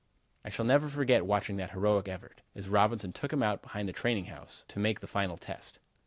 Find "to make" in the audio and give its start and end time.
4.69-4.99